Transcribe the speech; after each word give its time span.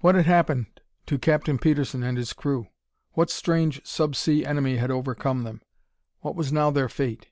What 0.00 0.14
had 0.16 0.26
happened 0.26 0.82
to 1.06 1.18
Captain 1.18 1.56
Petersen 1.58 2.02
and 2.02 2.18
his 2.18 2.34
crew? 2.34 2.66
What 3.14 3.30
strange 3.30 3.80
sub 3.86 4.14
sea 4.14 4.44
enemy 4.44 4.76
had 4.76 4.90
overcome 4.90 5.44
them? 5.44 5.62
What 6.20 6.36
was 6.36 6.52
now 6.52 6.68
their 6.70 6.90
fate? 6.90 7.28